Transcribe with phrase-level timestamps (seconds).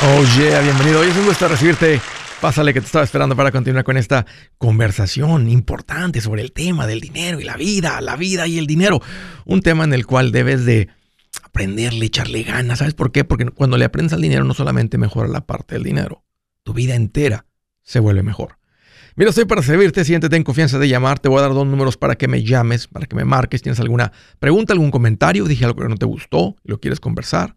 [0.00, 1.00] Oh yeah, bienvenido.
[1.00, 2.00] Hoy es un gusto recibirte.
[2.40, 4.26] Pásale que te estaba esperando para continuar con esta
[4.56, 9.00] conversación importante sobre el tema del dinero y la vida, la vida y el dinero.
[9.44, 10.88] Un tema en el cual debes de
[11.42, 12.78] aprenderle, echarle ganas.
[12.78, 13.24] ¿Sabes por qué?
[13.24, 16.22] Porque cuando le aprendes al dinero no solamente mejora la parte del dinero,
[16.62, 17.46] tu vida entera
[17.82, 18.56] se vuelve mejor.
[19.16, 21.18] Mira, estoy para servirte, siéntete en confianza de llamar.
[21.18, 23.62] Te voy a dar dos números para que me llames, para que me marques.
[23.62, 25.44] ¿Tienes alguna pregunta, algún comentario?
[25.44, 27.56] Dije algo que no te gustó lo quieres conversar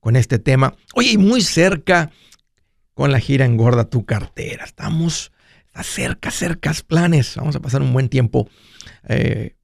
[0.00, 0.74] con este tema.
[0.94, 2.10] Oye, y muy cerca
[2.94, 4.64] con la gira Engorda tu cartera.
[4.64, 5.32] Estamos
[5.82, 7.36] cerca, cerca planes.
[7.36, 8.48] Vamos a pasar un buen tiempo
[9.08, 9.56] eh,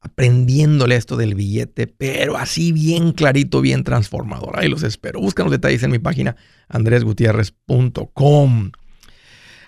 [0.00, 4.58] aprendiéndole esto del billete, pero así bien clarito, bien transformador.
[4.58, 5.20] Ahí los espero.
[5.20, 6.36] Buscan los detalles en mi página
[6.68, 8.72] andresgutierrez.com.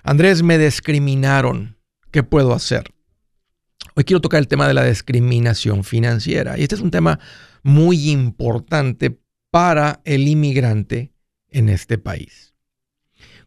[0.02, 1.78] Andrés, me discriminaron.
[2.10, 2.92] ¿Qué puedo hacer?
[3.96, 6.58] Hoy quiero tocar el tema de la discriminación financiera.
[6.58, 7.20] Y este es un tema
[7.62, 9.18] muy importante
[9.54, 11.12] para el inmigrante
[11.48, 12.54] en este país.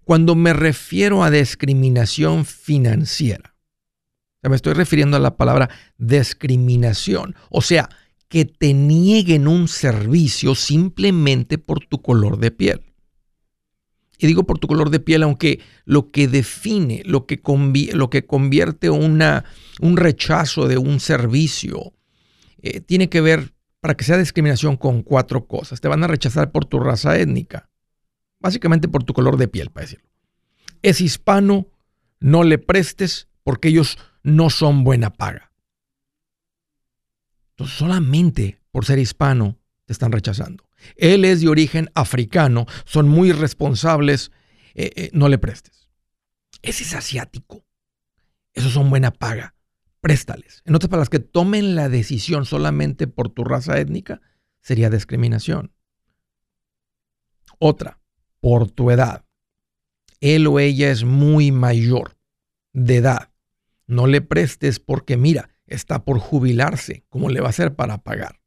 [0.05, 3.57] Cuando me refiero a discriminación financiera,
[4.41, 7.89] me estoy refiriendo a la palabra discriminación, o sea,
[8.29, 12.81] que te nieguen un servicio simplemente por tu color de piel.
[14.17, 19.97] Y digo por tu color de piel, aunque lo que define, lo que, convierte un
[19.97, 21.91] rechazo de un servicio,
[22.61, 23.56] eh, tiene que ver
[23.87, 25.79] para que sea discriminación con cuatro cosas.
[25.79, 27.69] Te van a rechazar por tu raza étnica,
[28.37, 30.09] básicamente por tu color de piel, para decirlo.
[30.81, 31.69] Es hispano,
[32.19, 35.53] no le prestes porque ellos no son buena paga.
[37.51, 40.69] Entonces, solamente por ser hispano te están rechazando.
[40.97, 44.33] Él es de origen africano, son muy responsables,
[44.75, 45.87] eh, eh, no le prestes.
[46.61, 47.65] Ese es asiático.
[48.53, 49.55] Esos son buena paga
[50.07, 50.61] préstales.
[50.63, 54.21] En otras palabras, que tomen la decisión solamente por tu raza étnica
[54.61, 55.73] sería discriminación.
[57.59, 57.99] Otra,
[58.39, 59.25] por tu edad.
[60.21, 62.17] Él o ella es muy mayor
[62.71, 63.33] de edad.
[63.85, 67.03] No le prestes porque mira, está por jubilarse.
[67.09, 68.39] ¿Cómo le va a hacer para pagar?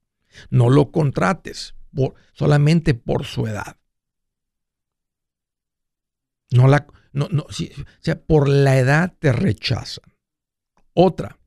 [0.48, 3.76] No lo contrates por, solamente por su edad.
[6.50, 10.14] No la, no, no, o sea, por la edad te rechazan.
[10.94, 11.39] Otra,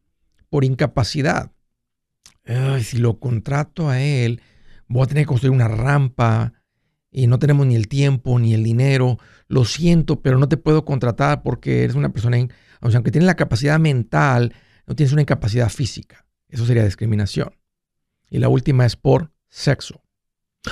[0.53, 1.51] por incapacidad.
[2.83, 4.39] si lo contrato a él,
[4.87, 6.53] voy a tener que construir una rampa
[7.09, 9.17] y no tenemos ni el tiempo ni el dinero.
[9.47, 12.37] Lo siento, pero no te puedo contratar porque eres una persona,
[12.81, 14.53] o sea, aunque tienes la capacidad mental,
[14.85, 16.27] no tienes una incapacidad física.
[16.49, 17.55] Eso sería discriminación.
[18.29, 20.03] Y la última es por sexo.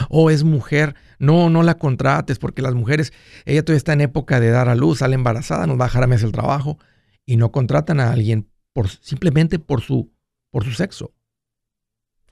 [0.09, 3.13] O es mujer, no, no la contrates porque las mujeres,
[3.45, 6.03] ella todavía está en época de dar a luz, sale embarazada, nos va a dejar
[6.03, 6.77] a el trabajo
[7.25, 8.51] y no contratan a alguien
[9.01, 10.11] simplemente por su,
[10.49, 11.13] por su sexo.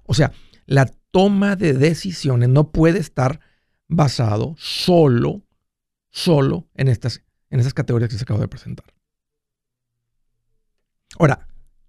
[0.03, 0.31] O sea,
[0.65, 3.39] la toma de decisiones no puede estar
[3.87, 5.43] basado solo,
[6.09, 8.93] solo en estas, en esas categorías que se acabo de presentar.
[11.17, 11.47] Ahora,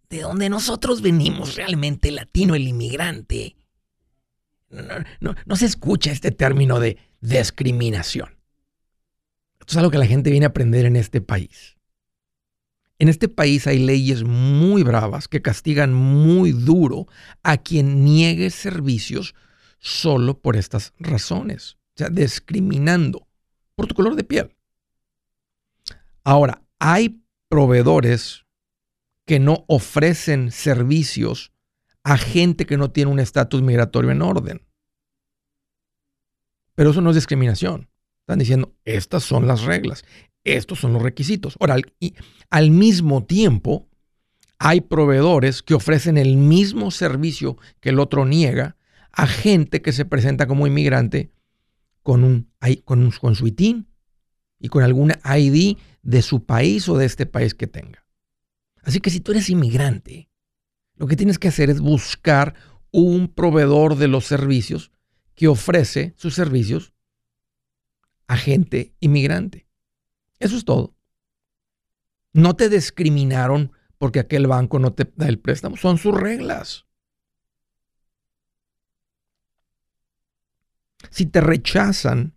[0.09, 3.57] de dónde nosotros venimos realmente, latino, el inmigrante,
[5.21, 8.37] no, no, se escucha este término de discriminación.
[9.59, 11.77] Esto es algo que la gente viene a aprender en este país.
[13.01, 17.07] En este país hay leyes muy bravas que castigan muy duro
[17.43, 19.35] a quien niegue servicios
[19.79, 23.27] solo por estas razones, o sea, discriminando
[23.75, 24.55] por tu color de piel.
[26.25, 28.45] Ahora, hay proveedores
[29.25, 31.53] que no ofrecen servicios
[32.05, 34.67] a gente que no tiene un estatus migratorio en orden.
[36.75, 37.89] Pero eso no es discriminación.
[38.31, 40.05] Están diciendo, estas son las reglas.
[40.45, 41.57] Estos son los requisitos.
[41.59, 41.79] Ahora,
[42.49, 43.89] al, mismo tiempo,
[44.61, 48.77] hay proveedores que ofrecen el mismo servicio que el otro niega
[49.11, 51.33] a gente que se presenta como inmigrante
[52.05, 52.49] con, un,
[52.85, 53.89] con, con su ITIN
[54.61, 58.07] y con alguna ID de su país o de este país que tenga.
[58.85, 60.31] Así que si tú eres inmigrante,
[60.95, 62.55] lo que tienes que hacer es buscar
[62.93, 64.93] un proveedor de los servicios
[65.35, 66.93] que ofrece sus servicios
[68.31, 69.67] a gente inmigrante.
[70.39, 70.95] Eso es todo.
[72.33, 75.77] No te discriminaron porque aquel banco no te da el préstamo.
[75.77, 76.87] Son sus reglas.
[81.11, 82.37] Si te rechazan,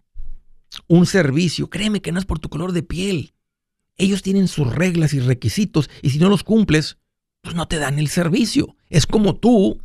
[0.88, 3.36] un servicio, créeme que no es por tu color de piel.
[3.96, 6.98] Ellos tienen sus reglas y requisitos y si no los cumples,
[7.42, 8.76] pues no te dan el servicio.
[8.90, 9.80] Es como tú.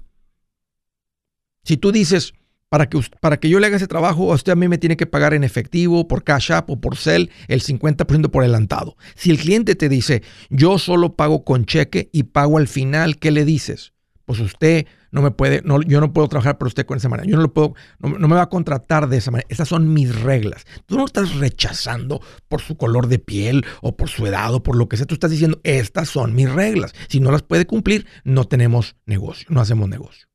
[1.65, 2.33] Si tú dices,
[2.69, 5.07] para que, para que yo le haga ese trabajo, usted a mí me tiene que
[5.07, 8.97] pagar en efectivo, por Cash App o por Cell, el 50% por adelantado.
[9.15, 13.31] Si el cliente te dice, yo solo pago con cheque y pago al final, ¿qué
[13.31, 13.95] le dices?
[14.25, 17.27] Pues usted no me puede, no, yo no puedo trabajar para usted con esa manera.
[17.27, 19.47] Yo no lo puedo, no, me va a contratar de esa manera.
[19.49, 20.67] Esas son mis reglas.
[20.85, 24.77] Tú no estás rechazando por su color de piel o por su edad o por
[24.77, 25.07] lo que sea.
[25.07, 26.93] Tú estás diciendo, estas son mis reglas.
[27.09, 30.28] Si no las puede cumplir, no tenemos negocio, no hacemos negocio.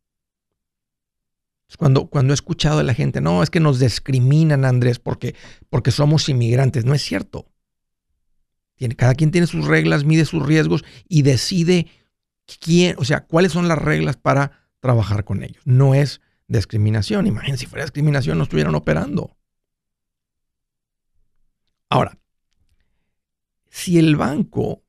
[1.77, 5.35] Cuando, cuando he escuchado de la gente, no, es que nos discriminan, Andrés, porque,
[5.69, 6.85] porque somos inmigrantes.
[6.85, 7.47] No es cierto.
[8.75, 11.87] Tiene, cada quien tiene sus reglas, mide sus riesgos y decide
[12.59, 15.61] quién, o sea, cuáles son las reglas para trabajar con ellos.
[15.65, 17.27] No es discriminación.
[17.27, 19.37] Imagínense, si fuera discriminación no estuvieran operando.
[21.89, 22.17] Ahora,
[23.69, 24.83] si el banco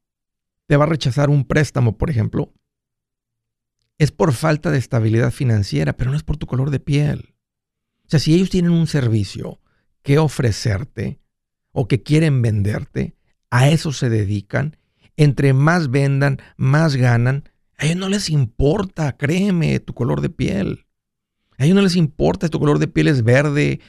[0.67, 2.53] te va a rechazar un préstamo, por ejemplo,
[3.99, 7.35] es por falta de estabilidad financiera, pero no es por tu color de piel.
[8.07, 9.61] O sea, si ellos tienen un servicio
[10.03, 11.21] que ofrecerte
[11.73, 13.17] o que quieren venderte,
[13.51, 14.77] a eso se dedican.
[15.17, 17.45] Entre más vendan, más ganan
[17.77, 20.87] a ellos no les importa, créeme, tu color de piel.
[21.59, 23.81] A ellos no les importa si tu color de piel es verde,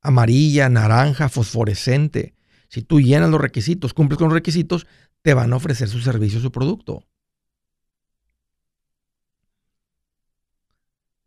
[0.00, 2.34] amarilla, naranja, fosforescente.
[2.68, 4.86] Si tú llenas los requisitos, cumples con los requisitos,
[5.22, 7.04] te van a ofrecer su servicio, su producto.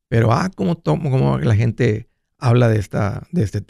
[0.07, 3.65] Pero, ah, como, como la gente habla de esta, de este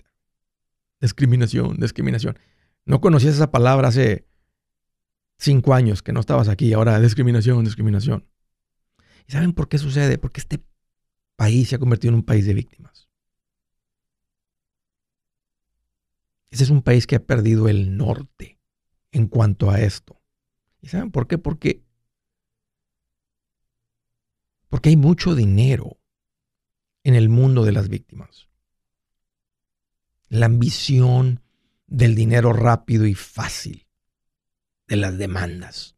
[0.99, 2.37] discriminación, discriminación.
[2.85, 4.27] No conocías esa palabra hace
[5.37, 8.27] cinco años que no estabas aquí, ahora discriminación, discriminación.
[9.27, 10.17] ¿Y saben por qué sucede?
[10.17, 10.63] Porque este
[11.35, 13.09] país se ha convertido en un país de víctimas.
[16.49, 18.59] Ese es un país que ha perdido el norte
[19.11, 20.21] en cuanto a esto.
[20.81, 21.37] ¿Y saben por qué?
[21.37, 21.83] Porque,
[24.69, 25.97] porque hay mucho dinero
[27.05, 28.49] en el mundo de las víctimas.
[30.27, 31.41] La ambición
[31.87, 33.87] del dinero rápido y fácil,
[34.87, 35.95] de las demandas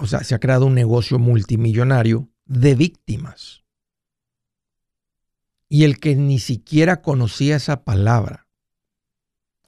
[0.00, 3.64] o sea, se ha creado un negocio multimillonario de víctimas.
[5.68, 8.46] Y el que ni siquiera conocía esa palabra,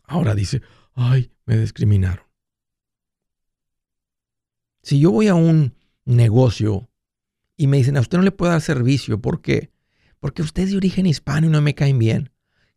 [0.04, 0.62] ahora dice,
[0.94, 2.24] ay, me discriminaron.
[4.82, 6.89] Si yo voy a un negocio
[7.60, 9.70] y me dicen, a usted no le puedo dar servicio, ¿por qué?
[10.18, 12.30] Porque usted es de origen hispano y no me caen bien.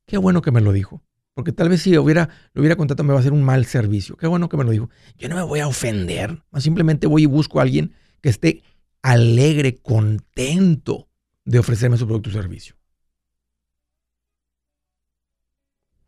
[0.06, 1.02] Qué bueno que me lo dijo.
[1.34, 4.18] Porque tal vez si hubiera, lo hubiera contratado me va a hacer un mal servicio.
[4.18, 4.90] Qué bueno que me lo dijo.
[5.18, 6.44] Yo no me voy a ofender.
[6.58, 8.62] Simplemente voy y busco a alguien que esté
[9.02, 11.08] alegre, contento
[11.46, 12.76] de ofrecerme su producto o servicio.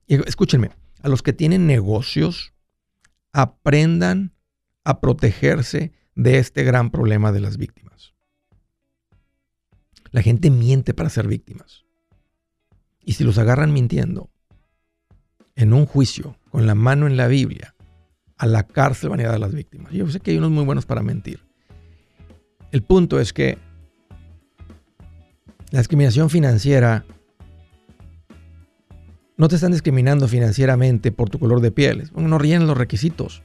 [0.08, 0.72] Escúchenme,
[1.02, 2.54] a los que tienen negocios,
[3.32, 4.34] aprendan
[4.84, 8.15] a protegerse de este gran problema de las víctimas.
[10.16, 11.84] La gente miente para ser víctimas.
[13.04, 14.30] Y si los agarran mintiendo,
[15.58, 17.76] en un juicio con la mano en la Biblia,
[18.38, 19.92] a la cárcel van a ir a las víctimas.
[19.92, 21.42] Yo sé que hay unos muy buenos para mentir.
[22.72, 23.58] El punto es que
[25.72, 27.04] la discriminación financiera
[29.36, 32.10] no te están discriminando financieramente por tu color de piel.
[32.16, 33.44] No rellenen los requisitos.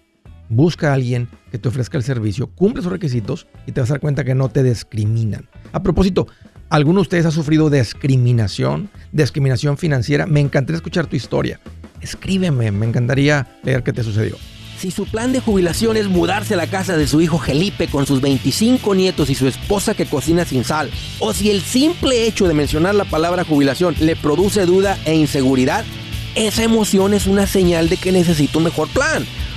[0.48, 3.94] Busca a alguien que te ofrezca el servicio, cumple esos requisitos y te vas a
[3.94, 5.48] dar cuenta que no te discriminan.
[5.72, 6.26] A propósito,
[6.70, 10.26] ¿alguno de ustedes ha sufrido discriminación, discriminación financiera?
[10.26, 11.60] Me encantaría escuchar tu historia
[12.00, 14.36] escríbeme, me encantaría leer qué te sucedió.
[14.78, 18.06] Si su plan de jubilación es mudarse a la casa de su hijo Felipe con
[18.06, 22.48] sus 25 nietos y su esposa que cocina sin sal, o si el simple hecho
[22.48, 25.84] de mencionar la palabra jubilación le produce duda e inseguridad,
[26.34, 29.26] esa emoción es una señal de que necesita un mejor plan.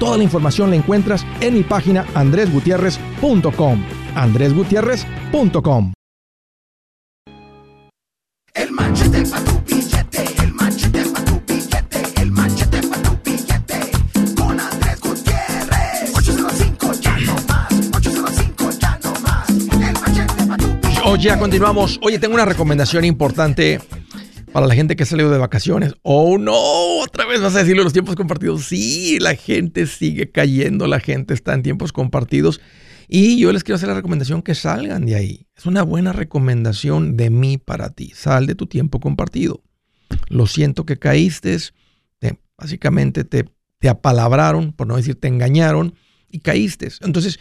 [0.00, 3.84] Toda la información la encuentras en mi página andresgutierrez.com.
[4.16, 5.92] andresgutierrez.com.
[8.54, 13.90] El manchete para tu billete, el manchete para tu billete, el manchete para tu billete.
[14.36, 16.16] Con Andrés Gutiérrez.
[16.16, 19.50] 805 ya no más, 805 ya no más.
[19.50, 21.02] El manchete para tu billete.
[21.04, 22.00] Oye, continuamos.
[22.02, 23.80] Oye, tengo una recomendación importante
[24.52, 25.94] para la gente que ha salido de vacaciones.
[26.02, 26.54] Oh, no,
[27.00, 28.64] otra vez vas a decirlo los tiempos compartidos.
[28.64, 32.60] Sí, la gente sigue cayendo, la gente está en tiempos compartidos.
[33.08, 35.46] Y yo les quiero hacer la recomendación que salgan de ahí.
[35.56, 38.12] Es una buena recomendación de mí para ti.
[38.14, 39.62] Sal de tu tiempo compartido.
[40.28, 41.56] Lo siento que caíste.
[42.56, 43.46] básicamente te,
[43.78, 45.94] te apalabraron, por no decir te engañaron,
[46.28, 46.88] y caíste.
[47.00, 47.40] Entonces,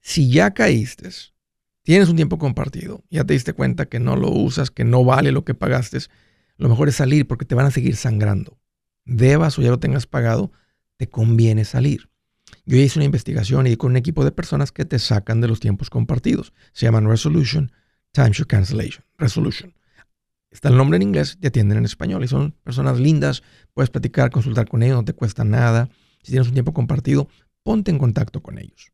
[0.00, 1.08] si ya caíste,
[1.88, 5.32] tienes un tiempo compartido, ya te diste cuenta que no lo usas, que no vale
[5.32, 5.96] lo que pagaste,
[6.58, 8.58] lo mejor es salir porque te van a seguir sangrando.
[9.06, 10.52] Debas o ya lo tengas pagado,
[10.98, 12.10] te conviene salir.
[12.66, 15.60] Yo hice una investigación y con un equipo de personas que te sacan de los
[15.60, 16.52] tiempos compartidos.
[16.74, 17.72] Se llaman Resolution
[18.12, 19.02] Timeshare Cancellation.
[19.16, 19.72] Resolution.
[20.50, 23.42] Está el nombre en inglés, te atienden en español y son personas lindas.
[23.72, 25.88] Puedes platicar, consultar con ellos, no te cuesta nada.
[26.22, 27.30] Si tienes un tiempo compartido,
[27.62, 28.92] ponte en contacto con ellos.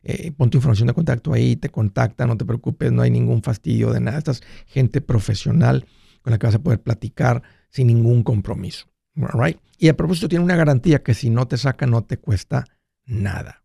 [0.05, 3.43] eh, pon tu información de contacto ahí, te contacta, no te preocupes, no hay ningún
[3.43, 4.17] fastidio de nada.
[4.17, 5.85] Estás gente profesional
[6.23, 8.87] con la que vas a poder platicar sin ningún compromiso.
[9.15, 9.59] Right?
[9.79, 12.65] Y a propósito, tiene una garantía que si no te saca, no te cuesta
[13.07, 13.63] nada.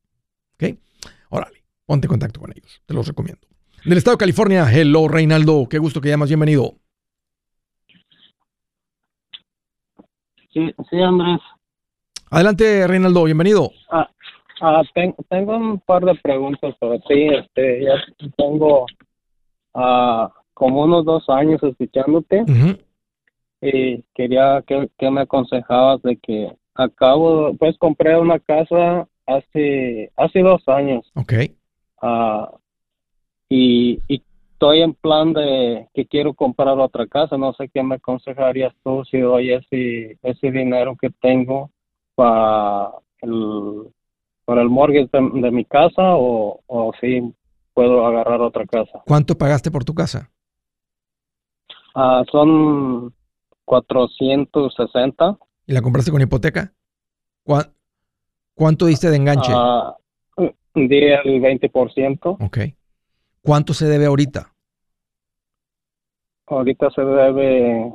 [0.56, 0.78] ¿Ok?
[1.30, 2.82] Órale, ponte en contacto con ellos.
[2.86, 3.42] Te los recomiendo.
[3.86, 6.74] Del estado de California, hello Reinaldo, qué gusto que llamas, bienvenido.
[10.52, 11.40] Sí, sí, Andrés.
[12.30, 13.72] Adelante, Reinaldo, bienvenido.
[13.90, 14.10] Ah,
[14.62, 14.82] ah
[15.30, 17.28] tengo un par de preguntas para ti.
[17.34, 17.94] Este, ya
[18.36, 18.86] tengo
[19.74, 22.44] ah, como unos dos años escuchándote
[23.62, 30.68] y quería que, me aconsejabas de que acabo, pues compré una casa hace, hace dos
[30.68, 31.10] años.
[31.16, 31.34] Ok.
[32.02, 32.58] Uh,
[33.50, 34.22] y, y
[34.54, 37.38] estoy en plan de que quiero comprar otra casa.
[37.38, 41.70] No sé qué me aconsejarías tú si doy ese, ese dinero que tengo
[42.16, 43.90] para el,
[44.46, 47.34] para el mortgage de, mi casa o, o si
[47.74, 49.02] puedo agarrar otra casa.
[49.06, 50.30] ¿Cuánto pagaste por tu casa?
[51.96, 53.14] Uh, son
[53.70, 55.38] 460.
[55.68, 56.74] ¿Y la compraste con hipoteca?
[58.56, 59.54] ¿Cuánto diste de enganche?
[59.54, 59.94] Uh,
[60.74, 62.38] di el 20%.
[62.40, 62.58] Ok.
[63.42, 64.52] ¿Cuánto se debe ahorita?
[66.48, 67.94] Ahorita se debe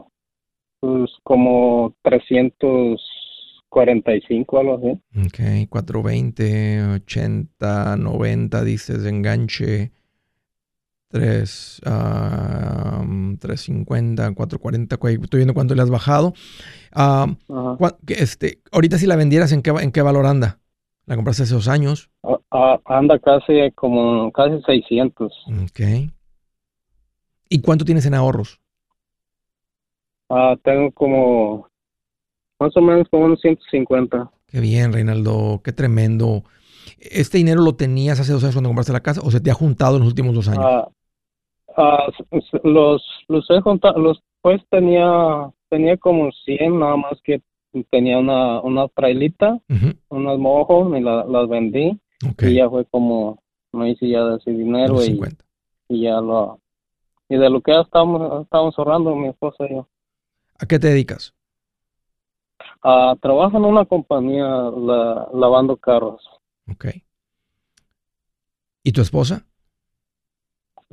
[0.78, 4.92] pues, como 345, algo así.
[5.26, 9.90] Ok, 420, 80, 90 dices de enganche.
[11.14, 11.80] 3,
[13.38, 16.34] 350, 440, estoy viendo cuánto le has bajado.
[18.08, 20.58] este, ahorita si la vendieras, ¿en qué, ¿en qué valor anda?
[21.06, 22.10] ¿La compraste hace dos años?
[22.84, 25.32] anda casi como casi 600.
[25.62, 25.80] Ok.
[27.48, 28.60] ¿Y cuánto tienes en ahorros?
[30.28, 31.68] Ah, tengo como
[32.58, 34.32] más o menos como unos 150.
[34.48, 36.42] Qué bien, Reinaldo, qué tremendo.
[36.98, 39.54] ¿Este dinero lo tenías hace dos años cuando compraste la casa o se te ha
[39.54, 40.88] juntado en los últimos dos años?
[41.76, 42.06] Ah,
[42.62, 43.48] los, los
[43.96, 47.42] los, pues tenía, tenía como 100, nada más que
[47.90, 49.58] tenía una, una trailita,
[50.08, 51.98] unos mojos, y las vendí.
[52.50, 55.18] Y ya fue como, no hice ya de ese dinero y,
[55.88, 56.60] y, ya lo...
[57.28, 59.88] Y de lo que ya estábamos, estábamos ahorrando mi esposa y yo.
[60.58, 61.34] ¿A qué te dedicas?
[62.82, 66.22] Ah, trabajo en una compañía la- lavando carros.
[66.70, 66.86] Ok.
[68.82, 69.46] ¿Y tu esposa?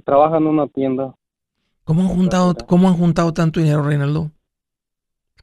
[0.05, 1.15] Trabaja en una tienda.
[1.83, 4.31] ¿Cómo han juntado, cómo han juntado tanto dinero, Reinaldo?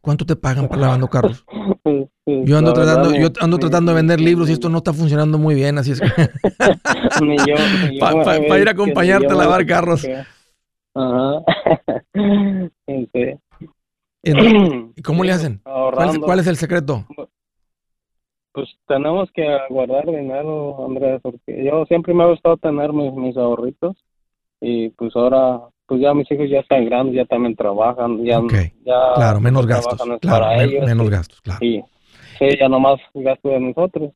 [0.01, 1.45] ¿Cuánto te pagan para lavando carros?
[1.85, 4.79] Sí, sí, Yo ando verdad, tratando, yo ando tratando de vender libros y esto no
[4.79, 6.07] está funcionando muy bien, así es que
[7.25, 7.55] ni yo-
[7.89, 10.03] ni yo, Pa- pa- eh, pa ir a acompañarte a lavar carros.
[10.03, 10.25] que-
[10.95, 11.43] Ajá.
[12.87, 13.09] Sí.
[14.23, 15.61] En- ¿Y cómo le hacen?
[15.63, 16.21] ¿Cuál es, Ahorrando.
[16.27, 17.05] cuál es el secreto?
[18.53, 23.37] Pues tenemos que guardar dinero, Andrés, porque yo siempre me ha gustado tener mis, mis
[23.37, 23.97] ahorritos
[24.61, 28.41] y pues ahora, pues ya mis hijos ya están grandes, ya también trabajan, ya,
[28.85, 30.01] ya Claro, menos gastos.
[30.21, 31.65] Claro, para ellos, menos y- gastos, claro.
[31.65, 31.83] y
[32.39, 34.13] sí, ya nomás gasto de nosotros.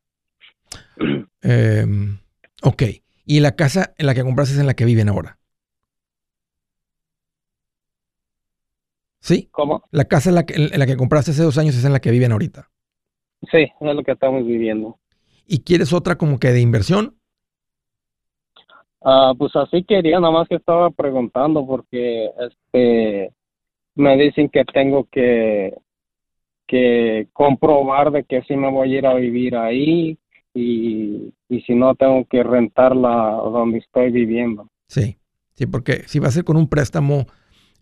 [1.43, 1.87] Eh,
[2.63, 2.83] ok.
[3.25, 5.39] ¿Y la casa en la que compraste es en la que viven ahora?
[9.21, 9.49] ¿Sí?
[9.53, 9.85] ¿Cómo?
[9.93, 12.01] La casa en la, que, en la que compraste hace dos años es en la
[12.01, 12.69] que viven ahorita.
[13.51, 14.99] Sí, es lo que estamos viviendo.
[15.47, 17.17] ¿Y quieres otra como que de inversión?
[19.05, 23.33] Ah, pues así quería, nada más que estaba preguntando porque este
[23.97, 25.75] me dicen que tengo que
[26.67, 30.19] que comprobar de que sí me voy a ir a vivir ahí
[30.55, 34.69] y, y si no tengo que rentarla donde estoy viviendo.
[34.89, 35.19] Sí,
[35.55, 37.27] sí, porque si va a ser con un préstamo,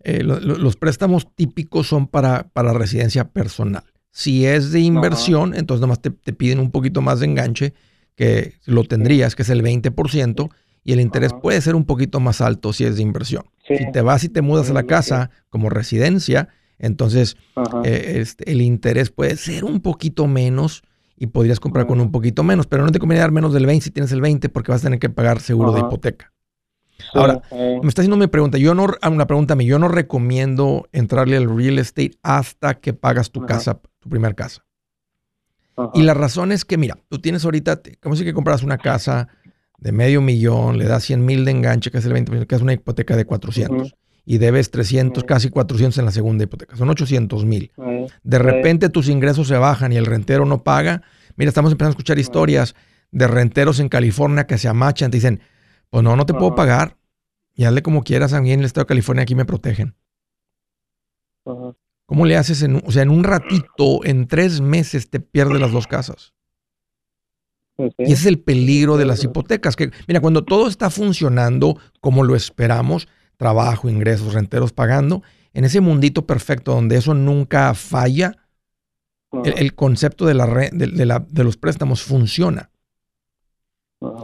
[0.03, 3.83] eh, lo- lo- los préstamos típicos son para, para residencia personal.
[4.11, 7.73] Si es de inversión, entonces nomás te, te piden un poquito más de enganche,
[8.15, 10.49] que lo tendrías, que es el 20%,
[10.83, 13.43] y el interés puede ser un poquito más alto si es de inversión.
[13.67, 13.77] Sí.
[13.77, 17.37] Si te vas y te mudas a la casa como residencia, entonces
[17.83, 20.81] eh, este, el interés puede ser un poquito menos
[21.15, 23.83] y podrías comprar con un poquito menos, pero no te conviene dar menos del 20
[23.83, 26.33] si tienes el 20 porque vas a tener que pagar seguro de hipoteca.
[27.13, 28.57] Ahora, Me está haciendo mi pregunta.
[28.57, 29.65] Yo no, ah, una pregunta a mí.
[29.65, 34.63] Yo no recomiendo entrarle al real estate hasta que pagas tu casa, tu primer casa.
[35.75, 35.91] ajá.
[35.93, 39.27] Y la razón es que, mira, tú tienes ahorita, como si que compras una casa
[39.81, 42.61] de medio millón, le das 100 mil de enganche, que es el 20%, que es
[42.61, 43.87] una hipoteca de 400.
[43.87, 43.97] Ujú.
[44.23, 45.27] Y debes 300, Ujú.
[45.27, 46.77] casi 400 en la segunda hipoteca.
[46.77, 47.71] Son 800 mil.
[48.23, 51.01] De repente tus ingresos se bajan y el rentero no paga.
[51.35, 52.75] Mira, estamos empezando a escuchar historias
[53.11, 55.09] de renteros en California que se amachan.
[55.11, 55.41] Te dicen,
[55.89, 56.97] pues no, no te puedo pagar.
[57.55, 58.33] Y hazle como quieras.
[58.33, 59.95] A mí en el estado de California aquí me protegen.
[62.05, 62.61] ¿Cómo le haces?
[62.61, 66.33] En, o sea, en un ratito, en tres meses te pierdes las dos casas.
[67.97, 69.75] Y ese es el peligro de las hipotecas.
[69.75, 73.07] Que, mira, cuando todo está funcionando como lo esperamos,
[73.37, 78.37] trabajo, ingresos, renteros pagando, en ese mundito perfecto donde eso nunca falla,
[79.45, 82.69] el, el concepto de, la, de, de la- de los préstamos funciona.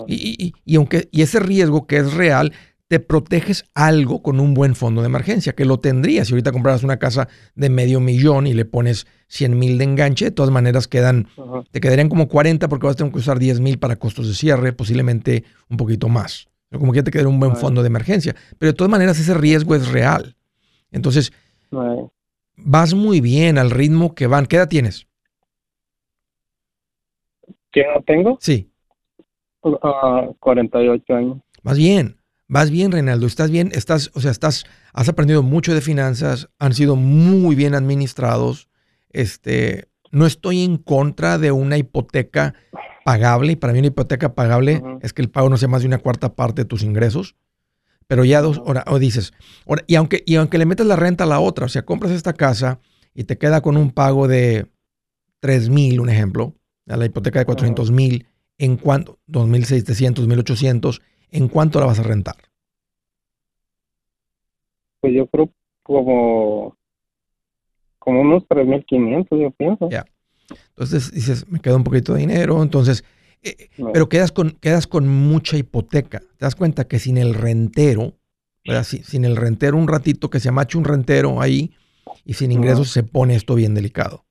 [0.08, 2.52] y- y- y aunque y ese riesgo que es real,
[2.88, 6.28] te proteges algo con un buen fondo de emergencia, que lo tendrías.
[6.28, 10.26] Si ahorita compraras una casa de medio millón y le pones 100 mil de enganche,
[10.26, 11.28] de todas maneras quedan,
[11.72, 14.34] te quedarían como 40 porque vas a tener que usar 10 mil para costos de
[14.34, 16.48] cierre, posiblemente un poquito más.
[16.70, 18.36] Pero como que ya te quedaría un buen fondo de emergencia.
[18.58, 20.36] Pero de todas maneras ese riesgo es real.
[20.92, 21.34] Entonces,
[22.56, 24.46] vas muy bien al ritmo que van.
[24.46, 25.08] ¿Qué edad tienes?
[27.72, 28.38] ¿Qué edad tengo?
[28.42, 28.70] Sí.
[29.82, 31.38] Ah, 48 años.
[31.64, 32.17] Vas bien,
[32.48, 33.28] vas bien, Reinaldo.
[33.28, 37.76] Estás bien, estás, o sea, estás, has aprendido mucho de finanzas, han sido muy bien
[37.76, 38.70] administrados.
[39.10, 42.56] Este, no estoy en contra de una hipoteca
[43.06, 43.54] pagable.
[43.54, 46.00] Y para mí una hipoteca pagable es que el pago no sea más de una
[46.00, 47.36] cuarta parte de tus ingresos.
[48.08, 49.34] Pero ya dos, ahora, o dices,
[49.68, 52.14] ahora, y aunque, y aunque le metas la renta a la otra, o sea, compras
[52.14, 52.80] esta casa
[53.14, 54.68] y te queda con un pago de
[55.42, 56.56] 3 mil, un ejemplo,
[56.88, 59.20] a la hipoteca de 400 mil, ¿en cuánto?
[59.28, 62.36] 2.600, 2.800, ¿en cuánto la vas a rentar?
[65.00, 65.50] Pues yo creo
[65.84, 66.76] como,
[68.00, 69.90] como unos 3.500, yo pienso.
[69.90, 70.06] Ya.
[70.70, 73.04] Entonces dices, me queda un poquito de dinero, entonces,
[73.44, 73.92] eh, No.
[73.94, 76.20] pero quedas con, quedas con mucha hipoteca.
[76.20, 78.14] Te das cuenta que sin el rentero,
[78.84, 81.72] sin el rentero un ratito, que se amache un rentero ahí
[82.26, 84.26] y sin ingresos se pone esto bien delicado.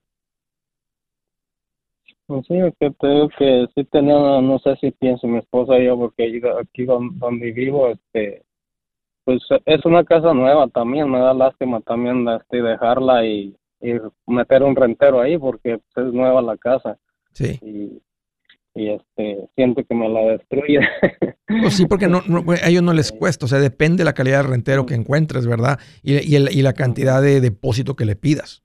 [2.26, 5.78] Pues Sí, es que te digo que sí tenía, no sé si pienso mi esposa
[5.78, 8.42] y yo, porque aquí don- donde vivo, este,
[9.24, 13.92] pues es una casa nueva también, me da lástima también este, dejarla y, y
[14.26, 16.98] meter un rentero ahí, porque pues, es nueva la casa
[17.32, 17.58] Sí.
[17.62, 18.02] y,
[18.74, 20.80] y este, siento que me la destruye.
[21.62, 24.14] Pues sí, porque no, no- a ellos no les cuesta, o sea, depende de la
[24.14, 25.78] calidad del rentero que encuentres, ¿verdad?
[26.02, 28.64] Y, y el- y la cantidad de depósito que le pidas.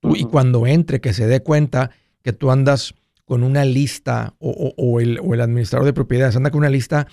[0.00, 1.90] Tú- Y cuando entre, que se dé cuenta
[2.22, 6.36] que tú andas con una lista o, o- o el, o el administrador de propiedades
[6.36, 7.06] anda con una lista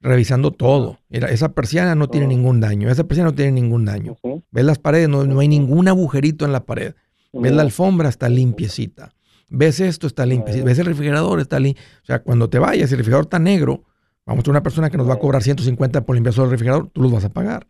[0.00, 0.98] revisando todo.
[1.08, 4.16] Mira, esa persiana no tiene ningún daño, esa persiana no tiene ningún daño.
[4.50, 6.94] Ves las paredes, no, no hay ningún agujerito en la pared.
[7.32, 9.14] Ves la alfombra, está limpiecita.
[9.50, 10.54] Ves esto, está limpio.
[10.64, 11.82] Ves el refrigerador, está limpio.
[12.02, 13.84] O sea, cuando te vayas, el refrigerador está negro,
[14.24, 16.88] vamos a una persona que nos va a cobrar 150 por limpiar solo el refrigerador,
[16.90, 17.66] tú los vas a pagar.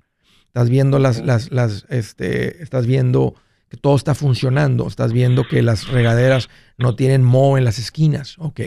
[0.47, 3.35] Estás viendo las, las, las, este, estás viendo
[3.69, 8.37] que todo está funcionando, estás viendo que las regaderas no tienen moho en las esquinas,
[8.39, 8.61] ok.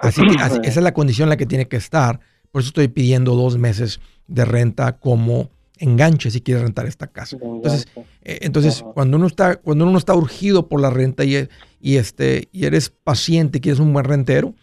[0.00, 2.20] Así que esa es la condición en la que tiene que estar.
[2.52, 7.36] Por eso estoy pidiendo dos meses de renta como enganche si quieres rentar esta casa.
[7.40, 7.88] Entonces,
[8.22, 11.48] eh, entonces cuando uno está, cuando uno está urgido por la renta y,
[11.80, 14.54] y este, y eres paciente y quieres un buen rentero,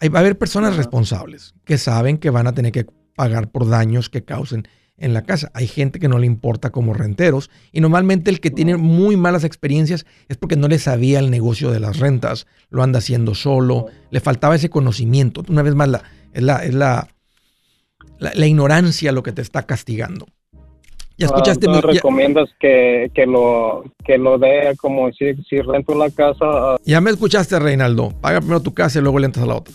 [0.00, 3.68] hay, va a haber personas responsables que saben que van a tener que pagar por
[3.68, 4.68] daños que causen
[4.98, 5.50] en la casa.
[5.54, 9.44] Hay gente que no le importa como renteros y normalmente el que tiene muy malas
[9.44, 13.86] experiencias es porque no le sabía el negocio de las rentas, lo anda haciendo solo,
[14.10, 15.42] le faltaba ese conocimiento.
[15.48, 17.08] Una vez más, la, es, la, es la,
[18.18, 20.26] la, ignorancia lo que te está castigando.
[21.16, 21.66] Ya escuchaste.
[21.68, 26.44] Ah, recomiendas que, que, lo, que lo dé como si, si rento la casa?
[26.44, 26.76] Ah.
[26.84, 28.12] Ya me escuchaste, Reinaldo.
[28.20, 29.74] Paga primero tu casa y luego le entras a la otra.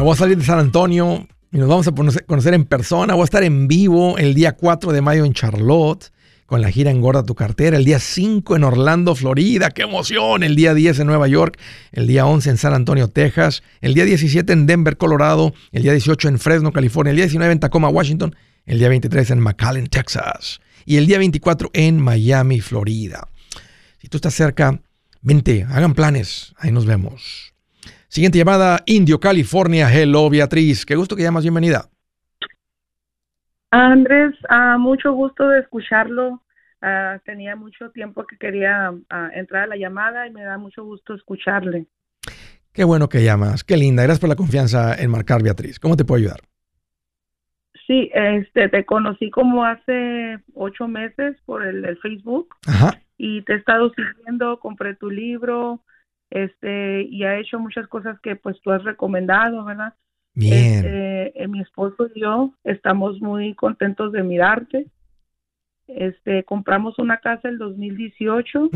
[0.00, 3.12] Me voy a salir de San Antonio y nos vamos a conocer en persona.
[3.12, 6.10] Voy a estar en vivo el día 4 de mayo en Charlotte
[6.46, 7.76] con la gira Engorda tu cartera.
[7.76, 9.68] El día 5 en Orlando, Florida.
[9.68, 10.42] ¡Qué emoción!
[10.42, 11.58] El día 10 en Nueva York.
[11.92, 13.62] El día 11 en San Antonio, Texas.
[13.82, 15.52] El día 17 en Denver, Colorado.
[15.70, 17.10] El día 18 en Fresno, California.
[17.10, 18.34] El día 19 en Tacoma, Washington.
[18.64, 20.60] El día 23 en McAllen, Texas.
[20.86, 23.28] Y el día 24 en Miami, Florida.
[24.00, 24.80] Si tú estás cerca,
[25.20, 26.54] vente, hagan planes.
[26.56, 27.52] Ahí nos vemos.
[28.10, 29.88] Siguiente llamada, Indio, California.
[29.88, 30.84] Hello, Beatriz.
[30.84, 31.44] Qué gusto que llamas.
[31.44, 31.84] Bienvenida.
[33.70, 36.42] Andrés, uh, mucho gusto de escucharlo.
[36.82, 40.82] Ah, tenía mucho tiempo que quería ah, entrar a la llamada y me da mucho
[40.82, 41.86] gusto escucharle.
[42.72, 43.62] Qué bueno que llamas.
[43.62, 44.02] Qué linda.
[44.02, 45.78] Gracias por la confianza en marcar, Beatriz.
[45.78, 46.40] ¿Cómo te puedo ayudar?
[47.86, 52.56] Sí, este, te conocí como hace ocho meses por el, el Facebook.
[52.66, 53.00] Ajá.
[53.18, 55.84] Y te he estado siguiendo, compré tu libro,
[56.30, 59.94] este y ha hecho muchas cosas que pues tú has recomendado, ¿verdad?
[60.34, 60.52] Bien.
[60.52, 64.86] Este, eh, mi esposo y yo estamos muy contentos de mirarte.
[65.88, 68.70] Este, compramos una casa el 2018,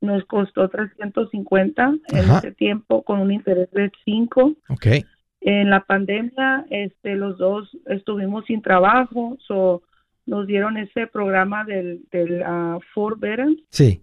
[0.00, 4.54] nos costó 350 en ese tiempo con un interés de 5.
[4.70, 5.04] Okay.
[5.42, 9.82] En la pandemia, este, los dos estuvimos sin trabajo, so,
[10.24, 13.62] nos dieron ese programa del, del uh, Forbearance.
[13.68, 14.02] Sí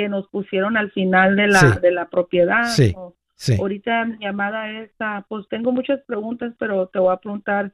[0.00, 2.64] que nos pusieron al final de la, de la propiedad.
[2.64, 2.94] Sí,
[3.58, 4.90] Ahorita mi llamada es,
[5.28, 7.72] pues tengo muchas preguntas, pero te voy a preguntar,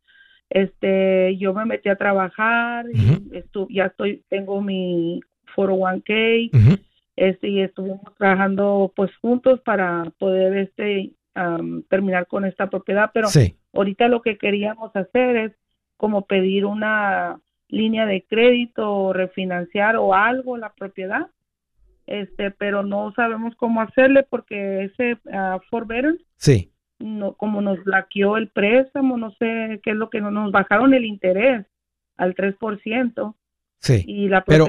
[0.50, 5.20] este, yo me metí a trabajar, y ya estoy, tengo mi
[5.54, 6.80] 401k,
[7.14, 11.12] este, y estuvimos trabajando pues juntos para poder este
[11.88, 13.28] terminar con esta propiedad, pero
[13.72, 15.52] ahorita lo que queríamos hacer es
[15.96, 21.28] como pedir una línea de crédito o refinanciar o algo la propiedad
[22.06, 26.72] este, pero no sabemos cómo hacerle porque ese uh, forbearance, sí.
[26.98, 30.94] no, como nos blaqueó el préstamo, no sé qué es lo que no, nos bajaron
[30.94, 31.66] el interés
[32.16, 33.34] al 3%.
[33.78, 34.04] Sí.
[34.06, 34.66] Y la pero,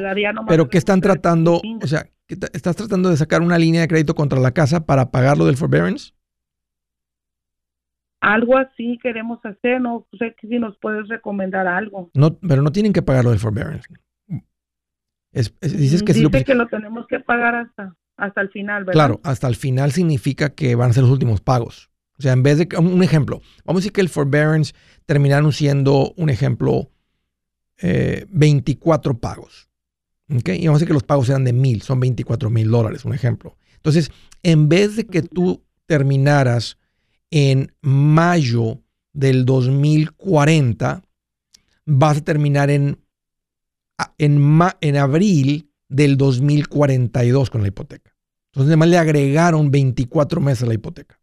[0.47, 1.61] pero ¿qué están tratando?
[1.81, 5.45] O sea, ¿estás tratando de sacar una línea de crédito contra la casa para pagarlo
[5.45, 6.11] del forbearance?
[8.19, 12.09] Algo así queremos hacer, no sé si nos puedes recomendar algo.
[12.13, 13.87] No, pero no tienen que pagarlo del forbearance
[15.61, 18.93] dices que Dice que lo tenemos que pagar hasta, hasta el final, ¿verdad?
[18.93, 21.89] Claro, hasta el final significa que van a ser los últimos pagos.
[22.17, 24.73] O sea, en vez de, un ejemplo, vamos a decir que el forbearance
[25.05, 26.89] terminaron siendo, un ejemplo,
[27.79, 29.69] 24 eh, pagos.
[30.35, 30.49] ¿ok?
[30.49, 33.13] Y vamos a decir que los pagos eran de mil, son 24 mil dólares, un
[33.13, 33.55] ejemplo.
[33.75, 36.77] Entonces, en vez de que tú terminaras
[37.29, 38.81] en mayo
[39.13, 41.03] del 2040,
[41.85, 42.99] vas a terminar en,
[44.17, 48.13] en, en abril del 2042 con la hipoteca.
[48.47, 51.19] Entonces, además le agregaron 24 meses a la hipoteca.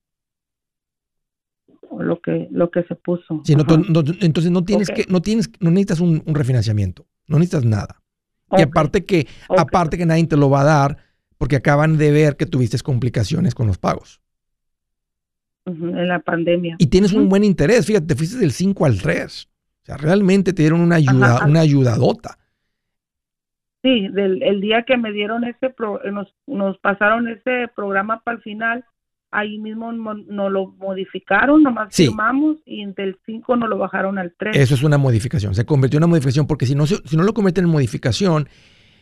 [1.99, 3.43] Lo que, lo que se puso.
[3.47, 8.03] entonces no tienes que, no tienes, no necesitas un, refinanciamiento, no necesitas nada.
[8.57, 10.99] Y aparte que, aparte que nadie te lo va a dar,
[11.39, 14.21] porque acaban de ver que tuviste complicaciones con los pagos.
[15.67, 16.77] en la pandemia.
[16.79, 19.49] Y tienes un buen interés, fíjate, te fuiste del 5 al 3.
[19.83, 22.39] O sea, realmente te dieron una ayuda, una ayudadota.
[23.85, 25.75] Sí, del, el día que me dieron ese,
[26.11, 28.85] nos, nos pasaron ese programa para el final,
[29.31, 34.57] ahí mismo nos lo modificaron, nomás firmamos y del 5 nos lo bajaron al 3.
[34.57, 37.35] Eso es una modificación, se convirtió en una modificación porque si no, si no lo
[37.35, 38.49] cometen en modificación,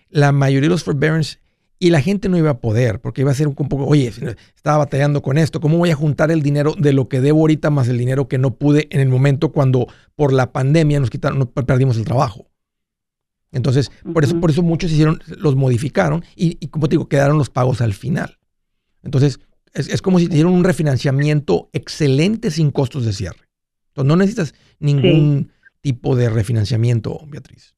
[0.08, 1.38] la mayoría de los forbearance
[1.78, 4.78] y la gente no iba a poder porque iba a ser un poco, oye, estaba
[4.78, 7.86] batallando con esto, ¿cómo voy a juntar el dinero de lo que debo ahorita más
[7.86, 11.96] el dinero que no pude en el momento cuando por la pandemia nos quitaron, perdimos
[11.98, 12.51] el trabajo?
[13.52, 17.38] Entonces, por eso, por eso muchos hicieron, los modificaron y, y, como te digo, quedaron
[17.38, 18.38] los pagos al final.
[19.02, 19.40] Entonces,
[19.74, 23.48] es, como si te dieron un refinanciamiento excelente sin costos de cierre.
[23.88, 27.74] Entonces, no necesitas ningún tipo de refinanciamiento, Beatriz.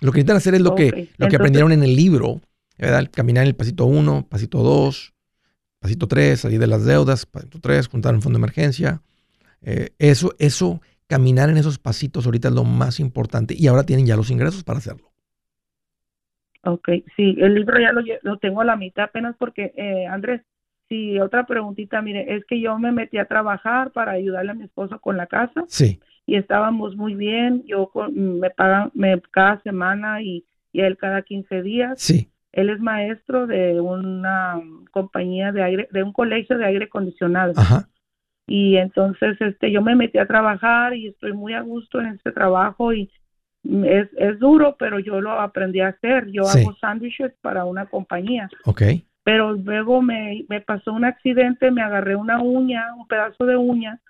[0.00, 2.40] Lo que necesitan hacer es lo, que, lo que aprendieron en el libro,
[2.78, 3.08] ¿verdad?
[3.12, 5.14] Caminar en el pasito 1, pasito 2,
[5.78, 9.02] pasito 3, salir de las deudas, pasito 3, juntar un fondo de emergencia.
[9.62, 14.06] Eh, eso, eso, caminar en esos pasitos ahorita es lo más importante y ahora tienen
[14.06, 15.10] ya los ingresos para hacerlo.
[16.64, 20.42] Ok, sí, el libro ya lo, lo tengo a la mitad apenas porque, eh, Andrés,
[20.88, 24.64] Sí, otra preguntita, mire, es que yo me metí a trabajar para ayudarle a mi
[24.64, 25.64] esposo con la casa.
[25.66, 26.00] Sí.
[26.26, 27.64] Y estábamos muy bien.
[27.66, 32.00] Yo me pagan me, cada semana y, y él cada 15 días.
[32.00, 32.30] Sí.
[32.52, 34.60] Él es maestro de una
[34.92, 37.52] compañía de aire, de un colegio de aire acondicionado.
[37.56, 37.88] Ajá.
[38.46, 42.30] Y entonces, este, yo me metí a trabajar y estoy muy a gusto en este
[42.32, 43.10] trabajo y
[43.64, 46.30] es, es duro, pero yo lo aprendí a hacer.
[46.30, 48.48] Yo hago sándwiches para una compañía.
[48.64, 53.56] Okay pero luego me, me pasó un accidente, me agarré una uña, un pedazo de
[53.56, 54.00] uña,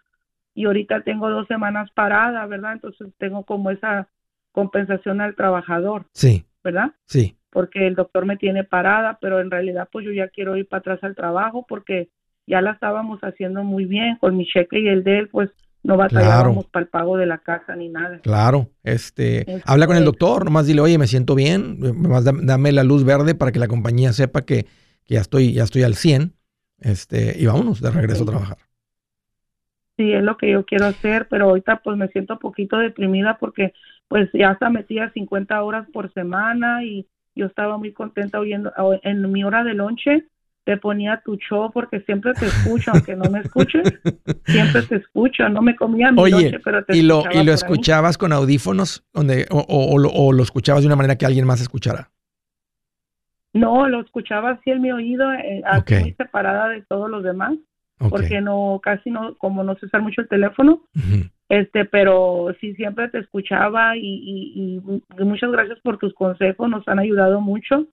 [0.53, 2.75] y ahorita tengo dos semanas parada, ¿verdad?
[2.75, 4.09] Entonces tengo como esa
[4.53, 6.05] compensación al trabajador.
[6.13, 6.45] Sí.
[6.63, 6.91] ¿Verdad?
[7.07, 7.35] Sí.
[7.49, 10.81] Porque el doctor me tiene parada, pero en realidad pues yo ya quiero ir para
[10.81, 12.11] atrás al trabajo porque
[12.47, 15.51] ya la estábamos haciendo muy bien con mi cheque y el de él, pues
[15.83, 18.19] no batallábamos para el pago de la casa ni nada.
[18.21, 22.83] Claro, este, habla con el doctor, nomás dile, oye, me siento bien, nomás dame la
[22.83, 24.67] luz verde para que la compañía sepa que
[25.07, 26.33] que ya estoy, ya estoy al 100,
[26.81, 28.59] este, y vámonos de regreso a trabajar.
[29.97, 33.39] Sí, es lo que yo quiero hacer, pero ahorita pues me siento un poquito deprimida
[33.39, 33.73] porque
[34.09, 39.33] pues ya hasta metía 50 horas por semana y yo estaba muy contenta oyendo en
[39.33, 40.27] mi hora de lonche
[40.67, 43.85] te ponía tu show porque siempre te escucho, aunque no me escuches,
[44.45, 48.19] siempre te escucho, no me comía mi Oye, pero te ¿y lo, ¿y lo escuchabas
[48.19, 52.11] con audífonos donde, o, o, lo escuchabas de una manera que alguien más escuchara?
[53.53, 57.55] No, lo escuchaba así en mi oído, eh, así muy separada de todos los demás,
[57.99, 60.83] porque no, casi no, como no sé usar mucho el teléfono,
[61.49, 64.81] este, pero sí siempre te escuchaba y, y,
[65.25, 67.87] muchas gracias por tus consejos, nos han ayudado mucho.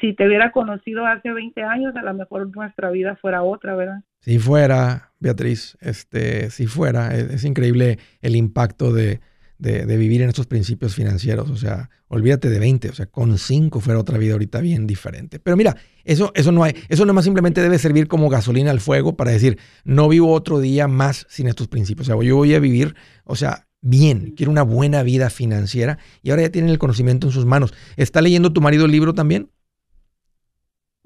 [0.00, 4.02] Si te hubiera conocido hace 20 años, a lo mejor nuestra vida fuera otra, ¿verdad?
[4.20, 9.20] Si fuera, Beatriz, este, si fuera, es increíble el impacto de,
[9.58, 11.50] de, vivir en estos principios financieros.
[11.50, 15.38] O sea, olvídate de 20, o sea, con 5 fuera otra vida ahorita bien diferente.
[15.38, 19.16] Pero mira, eso, eso no hay, eso más simplemente debe servir como gasolina al fuego
[19.16, 22.08] para decir, no vivo otro día más sin estos principios.
[22.08, 22.94] O sea, yo voy a vivir,
[23.24, 27.32] o sea, bien, quiero una buena vida financiera y ahora ya tienen el conocimiento en
[27.32, 27.72] sus manos.
[27.96, 29.50] ¿Está leyendo tu marido el libro también?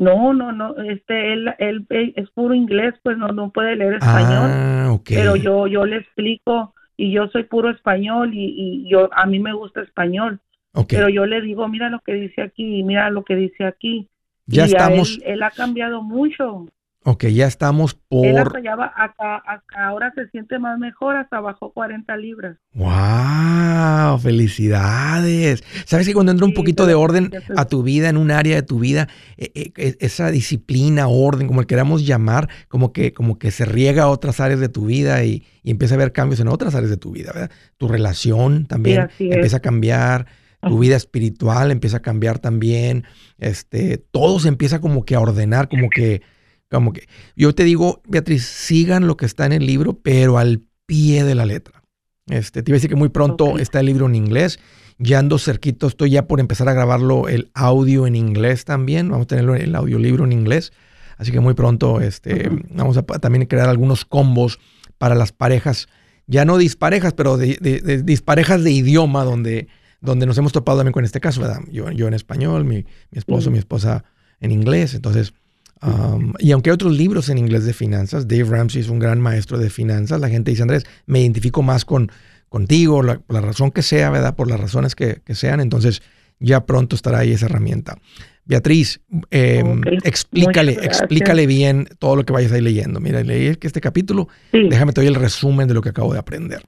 [0.01, 1.87] No, no, no, este, él, él,
[2.17, 4.51] es puro inglés, pues no, no puede leer español.
[4.51, 9.39] Ah, Pero yo, yo le explico, y yo soy puro español y, yo a mí
[9.39, 10.41] me gusta español.
[10.89, 14.09] Pero yo le digo, mira lo que dice aquí, mira lo que dice aquí.
[14.47, 15.19] Ya estamos.
[15.25, 16.67] él, ha cambiado mucho.
[17.03, 18.27] Ok, ya estamos por...
[18.27, 19.43] Él hasta,
[19.75, 22.59] ahora se siente más mejor, hasta bajó 40 libras.
[22.75, 24.19] ¡Wow!
[24.19, 25.65] ¡Felicidades!
[25.87, 28.63] ¿Sabes que cuando entra un poquito de orden a tu vida, en un área de
[28.63, 29.09] tu vida,
[29.39, 33.65] e, e, e, esa disciplina, orden, como le queramos llamar, como que, como que se
[33.65, 36.91] riega a otras áreas de tu vida y, empieza a haber cambios en otras áreas
[36.91, 37.51] de tu vida, ¿verdad?
[37.79, 40.27] Tu relación también empieza a cambiar,
[40.61, 43.05] tu vida espiritual empieza a cambiar también,
[43.39, 46.23] este, todo se empieza como que a ordenar, como que
[46.71, 50.63] como que yo te digo, Beatriz, sigan lo que está en el libro, pero al
[50.87, 51.83] pie de la letra.
[52.29, 54.61] Este, te iba a decir que muy pronto está el libro en inglés
[54.99, 59.09] Ya ando cerquito, estoy ya por empezar a grabarlo el audio en inglés también.
[59.09, 60.73] Vamos a tenerlo el audiolibro en inglés.
[61.17, 64.59] Así que muy pronto este, vamos a también crear algunos combos
[64.97, 65.89] para las parejas,
[66.27, 69.69] ya no disparejas, pero de, disparejas de idioma, donde,
[70.01, 71.61] donde nos hemos topado también con este caso, ¿verdad?
[71.71, 74.05] Yo, yo en español, mi, esposo, mi esposa
[74.41, 74.95] en inglés.
[74.95, 75.35] Entonces,
[75.83, 79.21] um, y aunque hay otros libros en inglés de finanzas, Dave Ramsey es un gran
[79.21, 82.11] maestro de finanzas, la gente dice, Andrés, me identifico más con
[82.49, 84.35] contigo, por la razón que sea, ¿verdad?
[84.35, 85.61] Por las razones que, que sean.
[85.61, 86.03] Entonces,
[86.41, 87.97] ya pronto estará ahí esa herramienta.
[88.45, 92.99] Beatriz, em, explícale, explícale bien todo lo que vayas ahí leyendo.
[92.99, 96.19] Mira, leí que este capítulo, déjame te doy el resumen de lo que acabo de
[96.19, 96.63] aprender.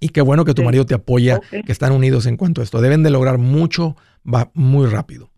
[0.00, 2.80] Y qué bueno que tu marido te apoya, que están unidos en cuanto a esto.
[2.80, 3.96] Deben de lograr mucho,
[4.26, 5.30] va muy rápido.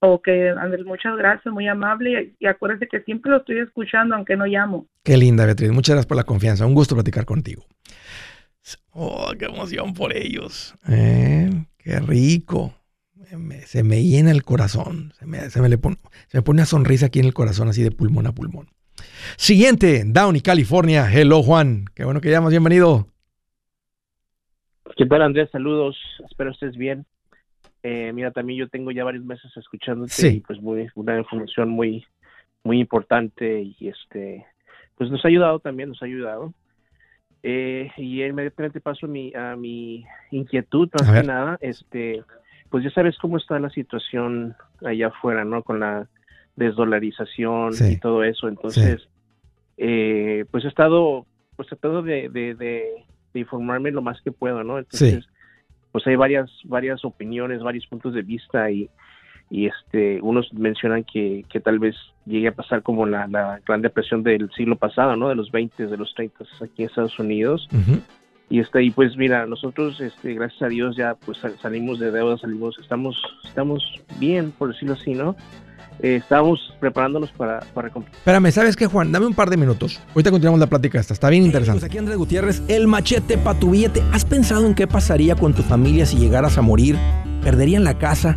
[0.00, 2.34] Ok, Andrés, muchas gracias, muy amable.
[2.38, 4.86] Y acuérdate que siempre lo estoy escuchando, aunque no llamo.
[5.04, 5.70] Qué linda, Beatriz.
[5.70, 6.66] Muchas gracias por la confianza.
[6.66, 7.64] Un gusto platicar contigo.
[8.92, 10.74] Oh, qué emoción por ellos.
[10.88, 12.74] Eh, qué rico
[13.64, 15.96] se me llena el corazón, se me, se me, pone,
[16.46, 18.68] una sonrisa aquí en el corazón, así de pulmón a pulmón.
[19.36, 21.08] Siguiente, Downey, California.
[21.10, 21.84] Hello, Juan.
[21.94, 23.06] Qué bueno que llamas, bienvenido.
[24.96, 25.48] ¿Qué tal, Andrés?
[25.52, 25.96] Saludos,
[26.28, 27.06] espero estés bien.
[27.82, 32.04] Eh, mira, también yo tengo ya varios meses escuchándote y pues muy, una información muy,
[32.62, 34.44] muy importante y este,
[34.96, 36.52] pues nos ha ayudado también, nos ha ayudado.
[37.42, 42.22] Eh, y inmediatamente paso a mi, a mi inquietud, más que nada, este,
[42.68, 45.62] pues ya sabes cómo está la situación allá afuera, ¿no?
[45.62, 46.06] Con la
[46.56, 48.46] desdolarización y todo eso.
[48.46, 49.08] Entonces,
[49.78, 51.24] eh, pues he estado,
[51.56, 54.78] pues tratando de, de, informarme lo más que puedo, ¿no?
[54.78, 55.26] Entonces,
[55.92, 58.88] pues hay varias, varias opiniones, varios puntos de vista y,
[59.50, 63.82] y este, unos mencionan que, que tal vez llegue a pasar como la, la gran
[63.82, 65.28] depresión del siglo pasado, ¿no?
[65.28, 67.68] De los 20, de los 30 aquí en Estados Unidos.
[68.48, 72.36] Y está ahí pues mira nosotros este gracias a Dios ya pues salimos de deuda
[72.36, 73.80] salimos estamos estamos
[74.18, 75.36] bien por decirlo así no
[76.02, 79.12] eh, estamos preparándonos para, para Espérame, ¿sabes qué, Juan?
[79.12, 80.00] Dame un par de minutos.
[80.14, 81.14] Ahorita continuamos la plática esta.
[81.14, 81.80] Está bien interesante.
[81.80, 84.02] Pues aquí Andrés Gutiérrez, el machete para tu billete.
[84.12, 86.96] ¿Has pensado en qué pasaría con tu familia si llegaras a morir?
[87.42, 88.36] ¿Perderían la casa?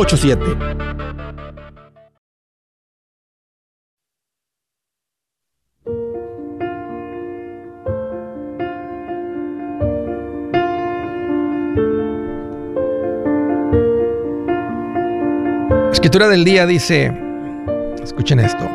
[15.91, 17.13] Escritura del día dice,
[18.01, 18.67] escuchen esto,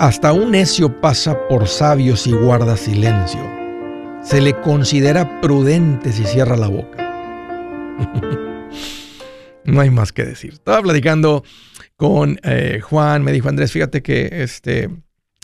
[0.00, 3.42] hasta un necio pasa por sabios y guarda silencio.
[4.22, 8.38] Se le considera prudente si cierra la boca.
[9.64, 10.54] no hay más que decir.
[10.54, 11.44] Estaba platicando
[11.96, 14.90] con eh, Juan, me dijo Andrés, fíjate que este,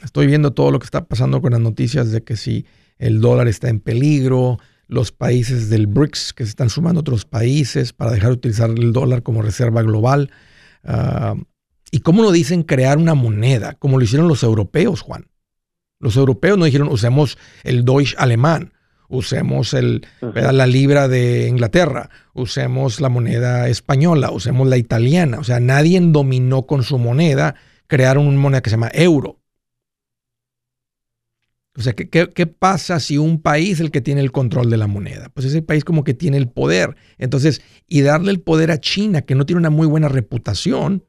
[0.03, 2.67] estoy viendo todo lo que está pasando con las noticias de que si
[2.99, 7.93] el dólar está en peligro, los países del BRICS que se están sumando otros países
[7.93, 10.31] para dejar de utilizar el dólar como reserva global.
[10.83, 11.35] Ah,
[11.91, 13.75] ¿Y cómo no dicen crear una moneda?
[13.75, 15.27] Como lo hicieron los europeos, Juan.
[16.01, 18.73] Los europeos no dijeron usemos el Deutsch alemán,
[19.09, 25.39] usemos el, la libra de Inglaterra, usemos la moneda española, usemos la italiana.
[25.39, 27.55] O sea, nadie dominó con su moneda,
[27.87, 29.41] crearon una moneda que se llama euro.
[31.77, 34.77] O sea, ¿qué, ¿qué, pasa si un país es el que tiene el control de
[34.77, 35.29] la moneda?
[35.33, 36.97] Pues ese país como que tiene el poder.
[37.19, 41.05] Entonces, y darle el poder a China, que no tiene una muy buena reputación,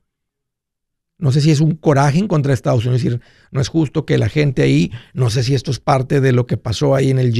[1.17, 4.05] no sé si es un coraje en contra de Estados Unidos, decir, no es justo
[4.05, 7.09] que la gente ahí, no sé si esto es parte de lo que pasó ahí
[7.09, 7.33] en el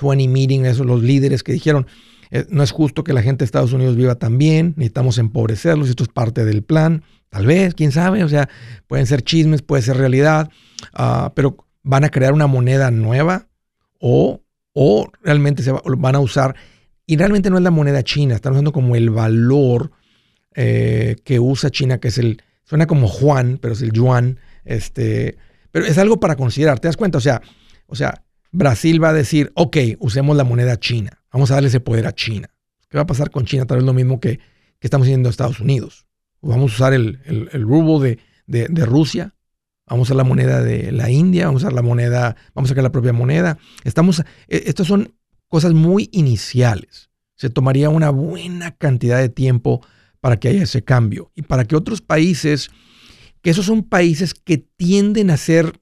[0.00, 1.86] G20 meeting, esos los líderes que dijeron,
[2.30, 5.88] eh, no es justo que la gente de Estados Unidos viva tan bien, necesitamos empobrecerlos,
[5.88, 8.48] esto es parte del plan, tal vez, quién sabe, o sea,
[8.86, 10.50] pueden ser chismes, puede ser realidad,
[10.92, 13.48] ah, pero van a crear una moneda nueva
[13.98, 14.42] o,
[14.72, 16.54] o realmente se van a usar,
[17.06, 19.90] y realmente no es la moneda china, están usando como el valor
[20.54, 24.38] eh, que usa China, que es el Suena como Juan, pero es el Juan.
[24.64, 25.36] Este,
[25.72, 26.78] pero es algo para considerar.
[26.78, 27.18] ¿Te das cuenta?
[27.18, 27.42] O sea,
[27.88, 28.22] o sea,
[28.52, 32.14] Brasil va a decir, ok, usemos la moneda china, vamos a darle ese poder a
[32.14, 32.50] China.
[32.88, 33.66] ¿Qué va a pasar con China?
[33.66, 34.40] Tal vez lo mismo que,
[34.80, 36.06] estamos haciendo en Estados Unidos.
[36.40, 38.18] Vamos a usar el, el, rublo de,
[38.86, 39.34] Rusia,
[39.86, 42.72] vamos a usar la moneda de la India, vamos a usar la moneda, vamos a
[42.72, 43.58] sacar la propia moneda.
[43.84, 45.14] Estamos, e, estas son
[45.48, 47.10] cosas muy iniciales.
[47.36, 49.86] Se tomaría una buena cantidad de tiempo
[50.20, 52.70] para que haya ese cambio y para que otros países,
[53.42, 55.79] que esos son países que tienden a ser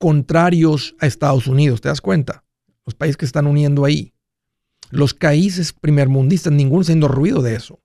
[0.00, 2.42] contrarios a Estados Unidos, ¿te das cuenta?
[2.86, 4.14] Los países que están uniendo ahí.
[4.90, 7.78] Los países primermundistas, ninguno haciendo ruido de eso.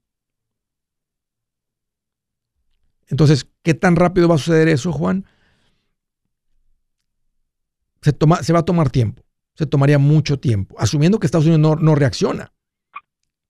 [3.08, 5.26] Entonces, ¿qué tan rápido va a suceder eso, Juan?
[8.02, 9.22] Se, toma, se va a tomar tiempo.
[9.54, 12.54] Se tomaría mucho tiempo, asumiendo que Estados Unidos no, no reacciona.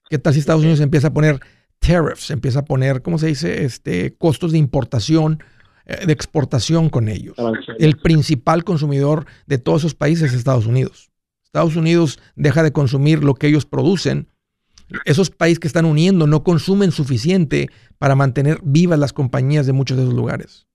[0.09, 1.39] ¿Qué tal si Estados Unidos empieza a poner
[1.79, 3.63] tariffs, empieza a poner, ¿cómo se dice?
[3.63, 5.43] Este, costos de importación,
[5.85, 7.35] de exportación con ellos.
[7.79, 11.11] El principal consumidor de todos esos países es Estados Unidos.
[11.43, 14.27] Estados Unidos deja de consumir lo que ellos producen.
[15.05, 19.97] Esos países que están uniendo no consumen suficiente para mantener vivas las compañías de muchos
[19.97, 20.67] de esos lugares.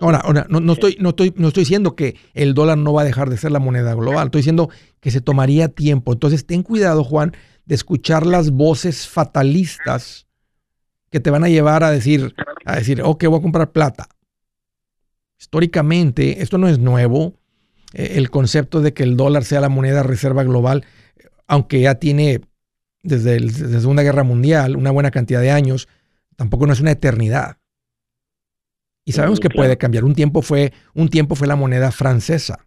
[0.00, 3.02] Ahora, ahora no, no, estoy, no, estoy, no estoy diciendo que el dólar no va
[3.02, 6.12] a dejar de ser la moneda global, estoy diciendo que se tomaría tiempo.
[6.12, 7.32] Entonces, ten cuidado, Juan,
[7.64, 10.26] de escuchar las voces fatalistas
[11.12, 12.34] que te van a llevar a decir,
[12.64, 14.08] a decir, ok, voy a comprar plata.
[15.38, 17.34] Históricamente, esto no es nuevo.
[17.92, 20.84] Eh, el concepto de que el dólar sea la moneda reserva global,
[21.46, 22.40] aunque ya tiene
[23.02, 25.86] desde, la Segunda Guerra Mundial una buena cantidad de años,
[26.36, 27.58] tampoco no es una eternidad.
[29.04, 30.04] Y sabemos que puede cambiar.
[30.04, 32.66] Un tiempo fue, un tiempo fue la moneda francesa.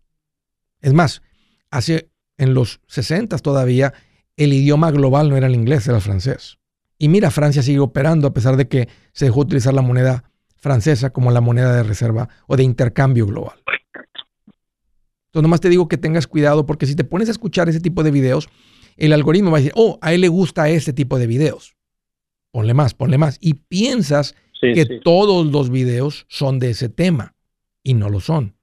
[0.82, 1.24] Es más,
[1.72, 3.94] hace en los 60 todavía
[4.36, 6.60] el idioma global no era el inglés, era el francés.
[6.98, 11.12] Y mira, Francia sigue operando a pesar de que se dejó utilizar la moneda francesa
[11.12, 13.58] como la moneda de reserva o de intercambio global.
[15.28, 18.04] Entonces, nomás te digo que tengas cuidado porque si te pones a escuchar ese tipo
[18.04, 18.48] de videos,
[18.96, 21.76] el algoritmo va a decir, oh, a él le gusta este tipo de videos.
[22.52, 23.38] Ponle más, ponle más.
[23.42, 27.36] Y piensas que todos los videos son de ese tema
[27.84, 28.56] y no lo son.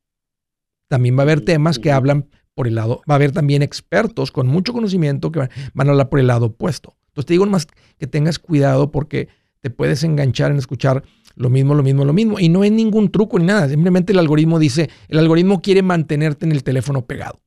[0.88, 4.30] También va a haber temas que hablan por el lado, va a haber también expertos
[4.30, 6.96] con mucho conocimiento que van, a hablar por el lado opuesto.
[7.12, 7.66] Entonces te digo más
[7.98, 9.28] que tengas cuidado porque
[9.60, 11.04] te puedes enganchar en escuchar
[11.34, 12.40] lo mismo, lo mismo, lo mismo.
[12.40, 13.68] Y no es ningún truco ni nada.
[13.68, 17.40] Simplemente el algoritmo dice, el algoritmo quiere mantenerte en el teléfono pegado.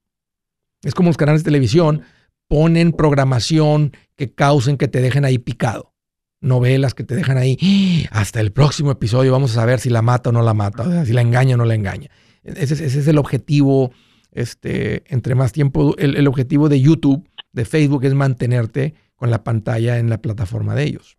[0.84, 2.04] Es como los canales de televisión
[2.48, 5.94] ponen programación que causen que te dejen ahí picado.
[6.42, 9.32] Novelas que te dejan ahí hasta el próximo episodio.
[9.32, 11.66] Vamos a saber si la mata o no la mata, si la engaña o no
[11.66, 12.12] la engaña.
[12.44, 13.92] Ese, ese es el objetivo
[14.36, 20.00] este, entre más tiempo, el, objetivo de YouTube, de Facebook, es mantenerte con la pantalla
[20.00, 21.18] en la plataforma de ellos.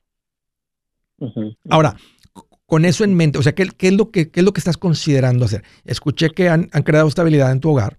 [1.71, 1.97] Ahora,
[2.67, 5.45] con eso en mente, o sea, ¿qué, es lo que, es lo que estás considerando
[5.45, 5.63] hacer?
[5.85, 7.99] Escuché que han, creado estabilidad en tu hogar.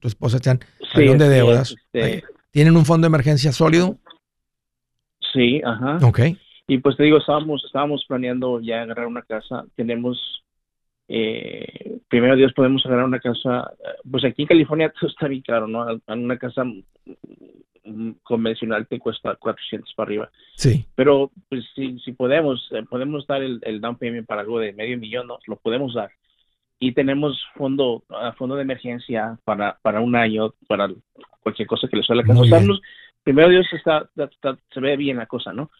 [0.00, 0.60] Tu esposa te han
[0.94, 1.74] de deudas.
[1.92, 3.98] Este ¿Tienen un fondo de emergencia sólido?
[5.32, 5.98] Sí, ajá.
[6.06, 6.20] Ok.
[6.66, 9.64] Y pues te digo, estábamos, estábamos planeando ya agarrar una casa.
[9.74, 10.42] Tenemos
[11.08, 13.72] eh, primero Dios podemos agarrar una casa,
[14.10, 15.86] pues aquí en California todo está bien caro, ¿no?
[16.06, 16.64] Una casa
[18.22, 20.30] convencional te cuesta 400 para arriba.
[20.56, 20.86] Sí.
[20.94, 24.98] Pero pues si, si podemos, eh, podemos dar el, down payment para algo de medio
[24.98, 25.38] millón, ¿no?
[25.46, 26.10] Lo podemos dar.
[26.78, 30.88] Y tenemos fondo, uh, fondo de emergencia para, para un año, para
[31.40, 32.60] cualquier cosa que le suele casa.
[33.22, 34.08] primero Dios está,
[34.72, 35.70] se ve bien la cosa, ¿no?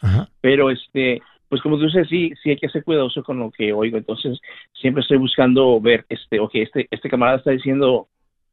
[0.41, 1.21] Pero este,
[1.53, 3.99] pues como tú dices, sí, sí hay que ser cuidadoso con lo que oigo.
[3.99, 4.41] Entonces,
[4.73, 8.09] siempre estoy buscando ver, este, ok, este, este camarada está diciendo,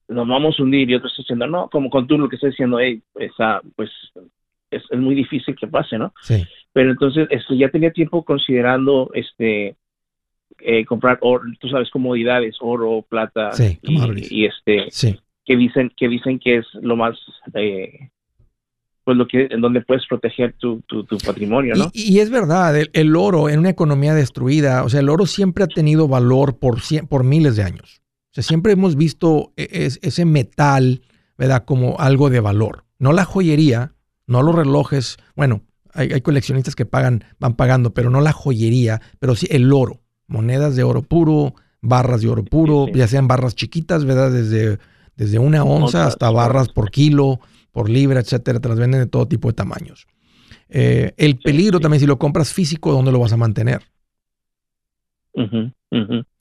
[0.09, 2.47] nos vamos a hundir, y otro está diciendo, no, como con tú lo que está
[2.47, 3.91] diciendo, hey, esa, pues
[4.71, 6.13] es, muy difícil que pase, ¿no?
[6.21, 6.43] Sí.
[6.73, 9.75] Pero entonces, este, ya tenía tiempo considerando, este,
[10.59, 14.87] eh, comprar oro, tú sabes, comodidades, oro, plata, sí, y, este,
[15.45, 17.17] que dicen, que dicen que es lo más,
[17.53, 18.09] eh,
[19.03, 21.89] pues lo que en donde puedes proteger tu, tu, patrimonio, ¿no?
[21.93, 25.67] Y, es verdad, el, oro en una economía destruida, o sea, el oro siempre ha
[25.67, 28.01] tenido valor por, por miles de años.
[28.39, 31.01] Sea, siempre hemos visto e, ese metal,
[31.37, 31.65] ¿verdad?
[31.65, 32.85] Como algo de valor.
[32.97, 33.93] No la joyería,
[34.27, 35.61] no los relojes, bueno,
[35.93, 40.01] hay, coleccionistas que pagan, van pagando, pero no la joyería, pero sí el oro.
[40.27, 44.31] Monedas de oro puro, barras de oro puro, ya sean barras chiquitas, ¿verdad?
[44.31, 44.77] Desde,
[45.15, 47.39] desde una onza hasta barras por kilo
[47.71, 50.07] por libra, etcétera, te las venden de todo tipo de tamaños.
[50.69, 53.81] Eh, el peligro también, si lo compras físico, ¿dónde lo vas a mantener?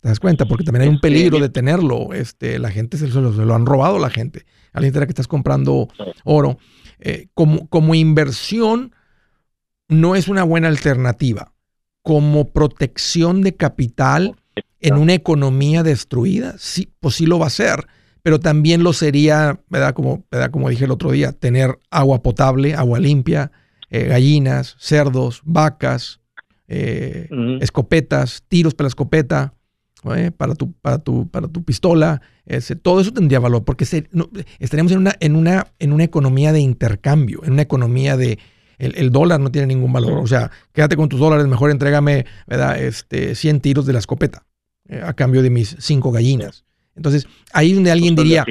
[0.01, 0.47] ¿Te das cuenta?
[0.47, 2.13] Porque también hay un peligro de tenerlo.
[2.13, 4.47] Este, la gente se, lo, han robado la gente.
[4.73, 5.89] Alguien que estás comprando
[6.25, 6.59] oro.
[7.01, 8.95] Eh, como, como inversión,
[9.89, 11.53] no es una buena alternativa.
[12.03, 14.37] Como protección de capital
[14.81, 17.87] en una economía destruida, sí, pues sí lo va a ser
[18.29, 19.95] pero también lo sería, ¿verdad?
[19.95, 20.51] Como, ¿verdad?
[20.51, 23.53] Como dije el otro día, tener agua potable, agua limpia,
[23.89, 26.21] eh, gallinas, cerdos, vacas,
[26.67, 27.29] eh,
[27.63, 29.55] escopetas, tiros para la escopeta,
[30.15, 30.31] ¿eh?
[30.31, 32.23] para, tu, para, tu, para tu pistola.
[32.47, 36.61] Ese, todo eso tendría valor porque estaríamos en una, en, una, en una economía de
[36.61, 38.39] intercambio, en una economía de...
[38.79, 40.19] El, dólar no tiene ningún valor.
[40.19, 42.81] O sea, quédate con tus dólares, mejor entrégame ¿verdad?
[42.81, 44.45] Este, 100 tiros de la escopeta
[45.03, 46.65] a cambio de mis cinco gallinas.
[46.95, 48.45] Entonces, ahí donde alguien diría...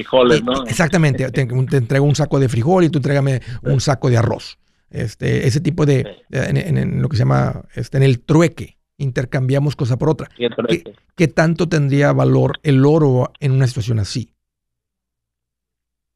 [0.67, 4.57] Exactamente, te, entrego un saco de frijol y tú entrégame un saco de arroz.
[4.89, 9.97] Este, ese tipo de, en, lo que se llama, este, en el trueque, intercambiamos cosa
[9.97, 10.29] por otra.
[11.15, 14.33] ¿Qué, tanto tendría valor el oro en una situación así?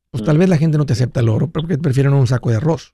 [0.09, 0.39] Pues tal mm.
[0.39, 2.93] vez la gente no te acepta el oro, porque prefieren un saco de arroz.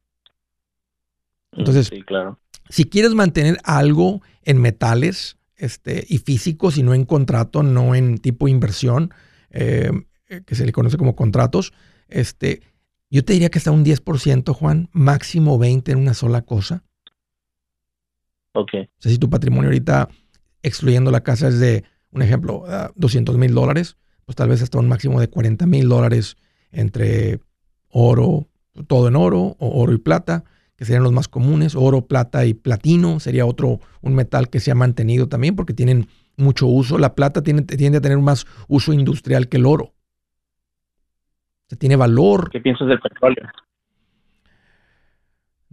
[1.53, 2.39] Mm, Entonces, claro.
[2.69, 8.17] si quieres mantener algo en metales este, y físicos y no en contrato, no en
[8.19, 9.13] tipo inversión,
[9.49, 9.91] eh,
[10.45, 11.73] que se le conoce como contratos,
[12.09, 12.61] este,
[13.09, 16.83] yo te diría que hasta un 10%, Juan, máximo 20% en una sola cosa.
[18.57, 18.71] Ok.
[18.73, 20.09] O sea, si tu patrimonio ahorita,
[20.63, 22.63] excluyendo la casa, es de, un ejemplo,
[22.95, 26.37] 200 ah, mil dólares, pues tal vez hasta un máximo de 40 mil dólares
[26.71, 27.39] entre
[27.89, 28.47] oro,
[28.87, 30.43] todo en oro, o oro y plata,
[30.75, 31.75] que serían los más comunes.
[31.75, 36.07] Oro, plata y platino sería otro, un metal que se ha mantenido también porque tienen
[36.35, 36.97] mucho uso.
[36.97, 39.93] La plata tiene, tiende a tener más uso industrial que el oro
[41.75, 42.49] tiene valor.
[42.49, 43.43] ¿Qué piensas del petróleo?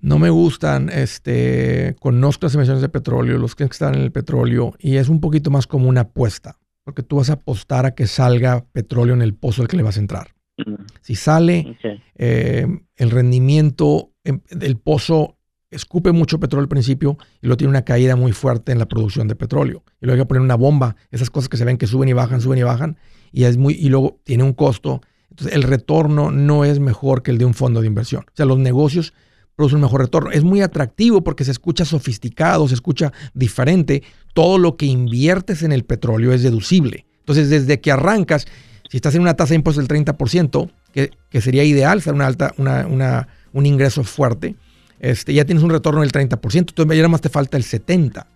[0.04, 4.74] No me gustan, este, conozco las emisiones de petróleo, los que están en el petróleo,
[4.78, 8.06] y es un poquito más como una apuesta, porque tú vas a apostar a que
[8.06, 10.34] salga petróleo en el pozo al que le vas a entrar.
[10.58, 10.74] Mm.
[11.00, 11.78] Si sale,
[12.16, 14.12] eh, el rendimiento
[14.50, 15.38] del pozo
[15.70, 19.26] escupe mucho petróleo al principio y luego tiene una caída muy fuerte en la producción
[19.26, 19.84] de petróleo.
[20.02, 22.12] Y luego hay que poner una bomba, esas cosas que se ven que suben y
[22.12, 22.98] bajan, suben y bajan,
[23.32, 25.00] y, es muy, y luego tiene un costo
[25.34, 28.22] entonces, el retorno no es mejor que el de un fondo de inversión.
[28.28, 29.14] O sea, los negocios
[29.56, 30.30] producen un mejor retorno.
[30.30, 34.02] Es muy atractivo porque se escucha sofisticado, se escucha diferente.
[34.32, 37.06] Todo lo que inviertes en el petróleo es deducible.
[37.20, 38.46] Entonces, desde que arrancas,
[38.90, 42.26] si estás en una tasa de impuesto del 30%, que, que sería ideal, ser una
[42.26, 44.56] alta, una, un ingreso fuerte,
[45.00, 48.26] este, ya tienes un retorno del 30%, entonces ya nada más te falta el 70%.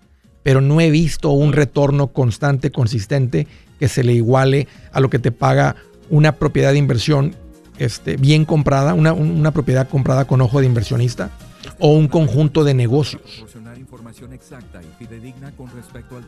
[0.43, 3.47] Pero no he visto un retorno constante, consistente,
[3.79, 5.77] que se le iguale a lo que te paga
[6.11, 7.35] una propiedad de inversión
[7.79, 11.31] este, bien comprada, una, una propiedad comprada con ojo de inversionista
[11.79, 13.45] o un conjunto de negocios.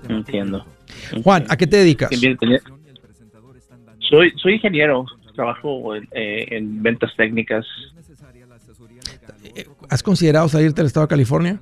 [0.09, 0.65] Entiendo.
[1.23, 2.11] Juan, ¿a qué te dedicas?
[3.99, 7.65] Soy, soy ingeniero, trabajo en, eh, ventas técnicas.
[9.89, 11.61] ¿Has considerado salirte del estado de California?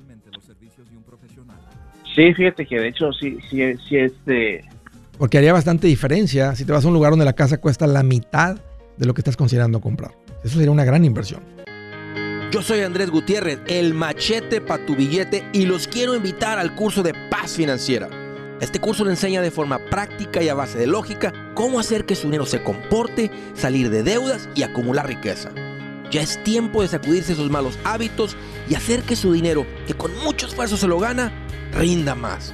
[2.15, 4.65] Sí, fíjate que de hecho sí, sí, sí es de,
[5.19, 8.03] porque haría bastante diferencia si te vas a un lugar donde la casa cuesta la
[8.03, 8.57] mitad
[8.99, 10.11] de lo que estás considerando comprar.
[10.43, 11.41] Eso sería una gran inversión.
[12.51, 17.01] Yo soy Andrés Gutiérrez, el machete para tu billete y los quiero invitar al curso
[17.01, 18.09] de paz financiera.
[18.59, 22.15] Este curso le enseña de forma práctica y a base de lógica cómo hacer que
[22.15, 25.51] su dinero se comporte, salir de deudas y acumular riqueza.
[26.11, 28.35] Ya es tiempo de sacudirse esos malos hábitos
[28.67, 31.31] y hacer que su dinero, que con mucho esfuerzo se lo gana,
[31.71, 32.53] rinda más.